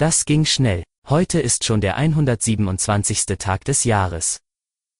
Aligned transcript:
Das 0.00 0.24
ging 0.24 0.46
schnell. 0.46 0.82
Heute 1.10 1.40
ist 1.40 1.64
schon 1.64 1.82
der 1.82 1.98
127. 1.98 3.26
Tag 3.36 3.66
des 3.66 3.84
Jahres. 3.84 4.40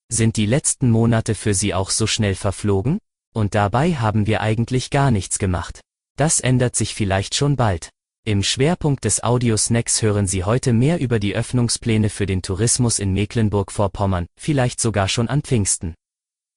Sind 0.09 0.37
die 0.37 0.45
letzten 0.45 0.91
Monate 0.91 1.33
für 1.33 1.55
Sie 1.55 1.73
auch 1.73 1.89
so 1.89 2.05
schnell 2.05 2.35
verflogen? 2.35 2.99
Und 3.33 3.55
dabei 3.55 3.95
haben 3.95 4.27
wir 4.27 4.41
eigentlich 4.41 4.91
gar 4.91 5.09
nichts 5.09 5.39
gemacht. 5.39 5.81
Das 6.19 6.39
ändert 6.39 6.75
sich 6.75 6.93
vielleicht 6.93 7.33
schon 7.33 7.55
bald. 7.55 7.89
Im 8.27 8.43
Schwerpunkt 8.43 9.03
des 9.03 9.23
Audiosnacks 9.23 10.03
hören 10.03 10.27
Sie 10.27 10.43
heute 10.43 10.71
mehr 10.71 10.99
über 10.99 11.17
die 11.17 11.35
Öffnungspläne 11.35 12.11
für 12.11 12.27
den 12.27 12.43
Tourismus 12.43 12.99
in 12.99 13.11
Mecklenburg-Vorpommern, 13.11 14.27
vielleicht 14.39 14.79
sogar 14.79 15.07
schon 15.07 15.27
an 15.27 15.41
Pfingsten. 15.41 15.95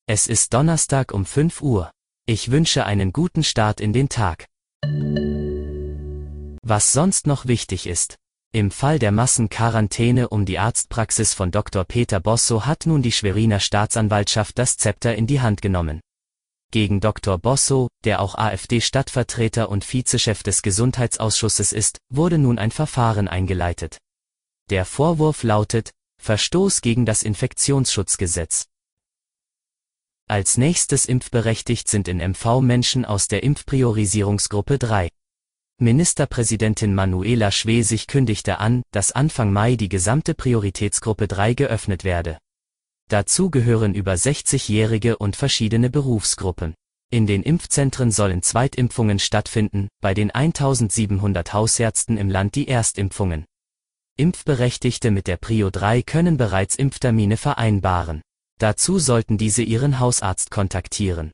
Es 0.07 0.27
ist 0.27 0.53
Donnerstag 0.53 1.15
um 1.15 1.25
5 1.25 1.63
Uhr. 1.63 1.91
Ich 2.27 2.51
wünsche 2.51 2.85
einen 2.85 3.15
guten 3.15 3.43
Start 3.43 3.81
in 3.81 3.95
den 3.95 4.11
Tag. 4.11 4.45
Was 6.63 6.93
sonst 6.93 7.27
noch 7.27 7.47
wichtig 7.47 7.87
ist. 7.87 8.19
Im 8.55 8.71
Fall 8.71 9.00
der 9.00 9.11
Massenquarantäne 9.11 10.29
um 10.29 10.44
die 10.44 10.61
Arztpraxis 10.61 11.35
von 11.35 11.50
Dr. 11.50 11.82
Peter 11.82 12.21
Bosso 12.21 12.64
hat 12.64 12.86
nun 12.86 13.03
die 13.03 13.11
Schweriner 13.11 13.58
Staatsanwaltschaft 13.58 14.57
das 14.61 14.76
Zepter 14.76 15.17
in 15.17 15.26
die 15.26 15.40
Hand 15.40 15.61
genommen. 15.61 16.00
Gegen 16.71 17.00
Dr. 17.00 17.36
Bosso, 17.36 17.89
der 18.04 18.21
auch 18.21 18.36
AfD-Stadtvertreter 18.36 19.71
und 19.71 19.85
Vizechef 19.85 20.45
des 20.45 20.62
Gesundheitsausschusses 20.62 21.72
ist, 21.72 21.98
wurde 22.11 22.39
nun 22.39 22.61
ein 22.61 22.71
Verfahren 22.71 23.26
eingeleitet. 23.26 23.98
Der 24.71 24.84
Vorwurf 24.84 25.43
lautet, 25.43 25.90
Verstoß 26.23 26.81
gegen 26.81 27.04
das 27.04 27.25
Infektionsschutzgesetz. 27.25 28.67
Als 30.29 30.59
nächstes 30.59 31.07
impfberechtigt 31.07 31.89
sind 31.89 32.06
in 32.06 32.19
MV 32.19 32.61
Menschen 32.61 33.05
aus 33.05 33.27
der 33.27 33.42
Impfpriorisierungsgruppe 33.42 34.78
3. 34.78 35.09
Ministerpräsidentin 35.81 36.95
Manuela 36.95 37.51
Schwesig 37.51 38.06
kündigte 38.06 38.59
an, 38.59 38.84
dass 38.92 39.11
Anfang 39.11 39.53
Mai 39.53 39.75
die 39.75 39.89
gesamte 39.89 40.34
Prioritätsgruppe 40.34 41.27
3 41.27 41.55
geöffnet 41.55 42.05
werde. 42.05 42.39
Dazu 43.11 43.51
gehören 43.51 43.93
über 43.93 44.13
60-Jährige 44.13 45.19
und 45.19 45.35
verschiedene 45.35 45.91
Berufsgruppen. 45.91 46.75
In 47.11 47.27
den 47.27 47.43
Impfzentren 47.43 48.13
sollen 48.13 48.43
Zweitimpfungen 48.43 49.19
stattfinden, 49.19 49.89
bei 50.01 50.15
den 50.15 50.31
1700 50.31 51.53
Hausärzten 51.53 52.19
im 52.19 52.31
Land 52.31 52.55
die 52.55 52.69
Erstimpfungen. 52.69 53.45
Impfberechtigte 54.17 55.11
mit 55.11 55.27
der 55.27 55.37
Prio 55.39 55.70
3 55.70 56.03
können 56.03 56.37
bereits 56.37 56.77
Impftermine 56.77 57.37
vereinbaren. 57.37 58.23
Dazu 58.61 59.01
sollten 59.01 59.39
diese 59.39 59.63
ihren 59.63 59.98
Hausarzt 59.98 60.53
kontaktieren. 60.53 61.33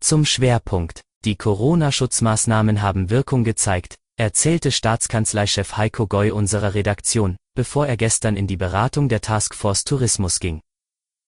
Zum 0.00 0.24
Schwerpunkt. 0.24 1.02
Die 1.24 1.36
Corona-Schutzmaßnahmen 1.36 2.82
haben 2.82 3.08
Wirkung 3.08 3.44
gezeigt, 3.44 3.94
erzählte 4.16 4.72
Staatskanzleichef 4.72 5.76
Heiko 5.76 6.08
Goy 6.08 6.32
unserer 6.32 6.74
Redaktion, 6.74 7.36
bevor 7.54 7.86
er 7.86 7.96
gestern 7.96 8.36
in 8.36 8.48
die 8.48 8.56
Beratung 8.56 9.08
der 9.08 9.20
Taskforce 9.20 9.84
Tourismus 9.84 10.40
ging. 10.40 10.62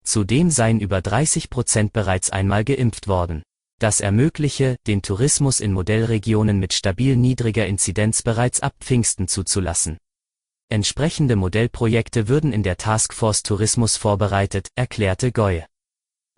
Zudem 0.03 0.51
seien 0.51 0.81
über 0.81 1.03
30 1.03 1.51
Prozent 1.51 1.93
bereits 1.93 2.31
einmal 2.31 2.65
geimpft 2.65 3.07
worden. 3.07 3.43
Das 3.81 4.01
ermögliche, 4.01 4.77
den 4.87 5.03
Tourismus 5.03 5.61
in 5.61 5.75
Modellregionen 5.75 6.59
mit 6.59 6.73
stabil 6.73 7.15
niedriger 7.17 7.67
Inzidenz 7.67 8.23
bereits 8.23 8.61
ab 8.61 8.73
Pfingsten 8.81 9.29
zuzulassen. 9.29 9.99
Entsprechende 10.71 11.37
Modellprojekte 11.37 12.29
würden 12.29 12.55
in 12.55 12.63
der 12.63 12.79
Taskforce 12.79 13.43
Tourismus 13.43 13.99
vorbereitet, 13.99 14.69
erklärte 14.75 15.33
Goy. 15.33 15.65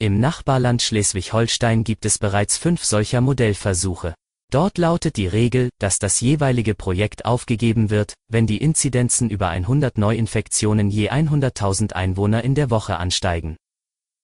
Im 0.05 0.21
Nachbarland 0.21 0.83
Schleswig-Holstein 0.83 1.83
gibt 1.83 2.05
es 2.05 2.19
bereits 2.19 2.59
fünf 2.59 2.85
solcher 2.85 3.23
Modellversuche. 3.23 4.15
Dort 4.53 4.77
lautet 4.77 5.17
die 5.17 5.27
Regel, 5.27 5.71
dass 5.79 5.99
das 5.99 6.21
jeweilige 6.21 6.75
Projekt 6.75 7.25
aufgegeben 7.25 7.89
wird, 7.89 8.13
wenn 8.29 8.47
die 8.47 8.59
Inzidenzen 8.59 9.31
über 9.31 9.49
100 9.49 9.97
Neuinfektionen 9.97 10.91
je 10.91 11.09
100.000 11.09 11.95
Einwohner 11.95 12.45
in 12.45 12.55
der 12.55 12.69
Woche 12.69 12.99
ansteigen. 12.99 13.57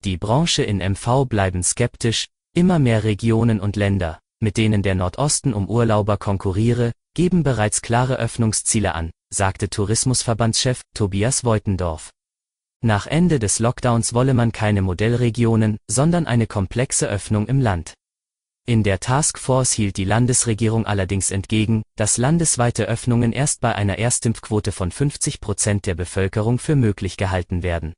Die 0.04 0.18
Branche 0.18 0.64
in 0.64 0.78
MV 0.78 1.26
bleiben 1.26 1.62
skeptisch, 1.62 2.26
immer 2.56 2.80
mehr 2.80 3.04
Regionen 3.04 3.60
und 3.60 3.76
Länder, 3.76 4.18
mit 4.40 4.58
denen 4.58 4.82
der 4.82 4.96
Nordosten 4.96 5.54
um 5.54 5.70
Urlauber 5.70 6.18
konkurriere, 6.18 6.92
geben 7.14 7.44
bereits 7.44 7.84
klare 7.84 8.16
Öffnungsziele 8.16 8.96
an, 8.96 9.12
sagte 9.32 9.70
Tourismusverbandschef 9.70 10.82
Tobias 10.96 11.44
Voitendorf. 11.44 12.10
Nach 12.84 13.08
Ende 13.08 13.40
des 13.40 13.60
Lockdowns 13.60 14.14
wolle 14.14 14.34
man 14.34 14.52
keine 14.52 14.84
Modellregionen, 14.84 15.78
sondern 15.88 16.28
eine 16.28 16.46
komplexe 16.46 17.08
Öffnung 17.08 17.48
im 17.48 17.60
Land. 17.60 17.94
In 18.68 18.84
der 18.84 19.00
Taskforce 19.00 19.72
hielt 19.72 19.98
die 19.98 20.04
Landesregierung 20.04 20.86
allerdings 20.86 21.32
entgegen, 21.32 21.84
dass 21.96 22.18
landesweite 22.18 22.86
Öffnungen 22.86 23.32
erst 23.32 23.62
bei 23.62 23.74
einer 23.74 23.98
Erstimpfquote 23.98 24.72
von 24.72 24.92
50 24.92 25.40
Prozent 25.40 25.86
der 25.86 25.96
Bevölkerung 25.96 26.60
für 26.60 26.76
möglich 26.76 27.18
gehalten 27.18 27.64
werden. 27.64 27.94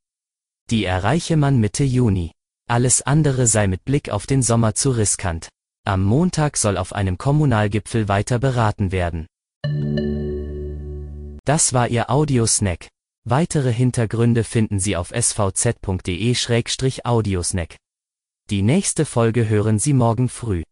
Die 0.69 0.85
erreiche 0.85 1.37
man 1.37 1.59
Mitte 1.59 1.83
Juni. 1.83 2.31
Alles 2.69 3.01
andere 3.01 3.47
sei 3.47 3.65
mit 3.65 3.83
Blick 3.83 4.11
auf 4.11 4.27
den 4.27 4.43
Sommer 4.43 4.75
zu 4.75 4.91
riskant. 4.91 5.49
Am 5.85 6.03
Montag 6.03 6.55
soll 6.55 6.77
auf 6.77 6.93
einem 6.93 7.17
Kommunalgipfel 7.17 8.07
weiter 8.07 8.37
beraten 8.37 8.91
werden. 8.91 9.25
Das 11.45 11.73
war 11.73 11.87
Ihr 11.87 12.11
Audiosnack. 12.11 12.89
Weitere 13.31 13.71
Hintergründe 13.71 14.43
finden 14.43 14.79
Sie 14.79 14.95
auf 14.95 15.11
svz.de-audiosnack. 15.11 17.75
Die 18.49 18.63
nächste 18.63 19.05
Folge 19.05 19.47
hören 19.47 19.77
Sie 19.77 19.93
morgen 19.93 20.29
früh. 20.29 20.63